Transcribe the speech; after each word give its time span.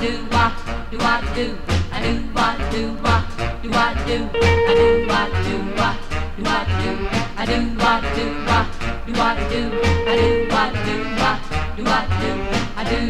do 0.00 0.24
what 0.30 0.52
do, 0.90 0.98
what 0.98 1.22
do 1.34 1.48
I 1.90 2.00
do 2.02 2.14
what 2.32 2.58
do 2.70 2.92
what 3.02 3.22
do 3.62 3.68
what 3.68 3.94
do, 4.06 4.16
I 4.32 4.74
do 4.78 4.88
what 5.10 5.30
do 5.42 5.56
what 5.74 5.96
do 6.36 6.42
what 6.42 6.66
do, 6.82 6.90
I 7.36 7.46
do 7.46 7.58
what 7.82 8.02
do 8.14 8.26
what 8.46 8.66
do 9.06 9.12
what 9.12 9.36
do, 9.50 9.62
I 10.06 10.16
do 10.16 10.30
what 10.50 10.72
do 10.86 10.96
what 11.18 11.38
do 11.76 11.82
what 11.82 12.06
do, 12.20 12.30
I 12.76 12.84
do 12.90 13.02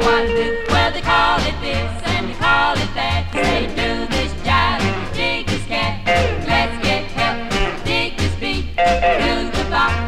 what 0.00 0.24
do. 0.26 0.46
Well 0.70 0.90
they 0.92 1.02
call 1.02 1.38
it 1.40 1.56
this 1.60 1.92
and 2.06 2.28
they 2.28 2.34
call 2.34 2.74
it 2.74 2.92
that. 2.94 3.28
Say 3.32 3.66
do 3.68 4.06
this 4.06 4.32
jive, 4.46 5.14
dig 5.14 5.46
this 5.46 5.64
cat. 5.66 6.06
Let's 6.46 6.76
get 6.82 7.04
help, 7.12 7.84
dig 7.84 8.16
this 8.16 8.34
beat, 8.36 8.64
do 8.76 9.50
the 9.50 9.64
bop, 9.70 10.07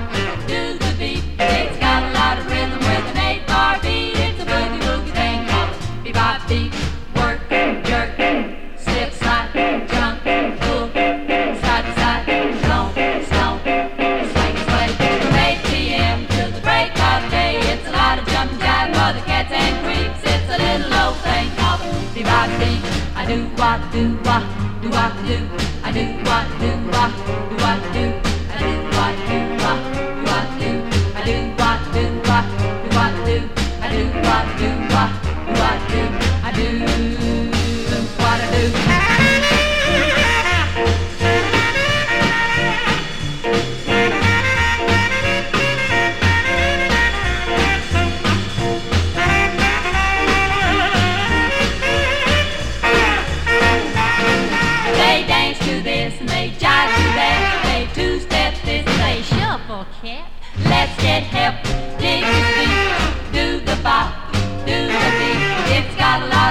I 23.15 23.27
do 23.27 23.45
what 23.61 23.81
do 23.93 24.03
what 24.27 24.45
do 24.83 24.89
what 24.89 25.13
do. 25.27 25.37
I 25.83 25.91
do 25.93 26.05
what 26.27 26.47
do 26.61 26.71
what 26.93 27.13
do 27.27 27.35
what 27.63 27.81
do. 27.95 28.05
I 28.49 28.57
do 28.61 28.71
what 28.97 29.15
do 29.29 29.39
what 29.63 29.81
do 29.95 30.09
what 30.27 30.47
do. 30.61 30.71
I 31.15 31.25
do 31.27 31.37
what 31.61 31.81
do 31.95 32.03
what 32.29 32.47
do 32.55 32.77
what 32.97 33.13
do. 33.27 33.37
I 33.81 33.89
do 33.95 34.03
what 34.27 34.45
do 34.61 34.69
what 34.93 35.11
do 35.25 35.53
what 35.61 35.81
do. 35.91 36.03
I 36.43 36.53
do 36.57 37.30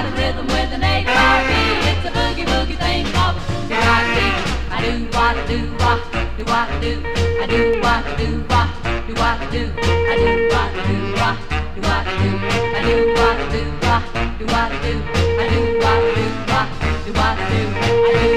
got 0.00 0.12
a 0.12 0.16
rhythm 0.16 0.46
with 0.46 0.72
an 0.72 0.82
eight-bar 0.82 1.44
beat. 1.44 1.84
It's 1.90 2.06
a 2.06 2.10
boogie 2.16 2.46
woogie 2.46 2.78
thing 2.78 3.04
called 3.12 3.36
the 3.68 3.76
rock 3.76 4.04
beat. 4.16 4.36
I 4.72 4.80
do 4.84 5.04
what 5.12 5.36
I 5.36 5.46
do, 5.46 5.60
what 5.76 6.00
do 6.38 6.44
what 6.44 6.68
I 6.70 6.80
do. 6.80 6.92
I 7.40 7.46
do 7.46 7.80
what 7.80 8.06
I 8.06 8.16
do, 8.16 8.28
what 8.48 8.68
do 9.06 9.12
what 9.20 9.36
I 9.36 9.50
do. 9.50 9.64
I 9.80 10.16
do 10.16 10.30
what 10.48 10.70
I 10.72 10.88
do, 10.88 10.98
what 11.20 11.36
do 11.74 11.80
what 11.84 12.06
I 12.06 12.16
do. 12.22 12.32
I 12.40 12.86
do 12.86 12.96
what 13.12 13.36
I 13.36 13.52
do, 13.52 13.62
what 13.84 14.02
do 14.38 14.44
what 14.46 14.70
I 14.70 14.80
do. 14.80 14.94
I 15.10 15.48
do 15.50 15.60
what 15.78 15.90
I 15.90 16.14
do, 16.16 16.26
what 16.50 16.68
do 17.04 17.12
what 17.12 17.28
I 17.28 17.48
do. 17.50 17.64
I 17.68 18.24
do. 18.24 18.29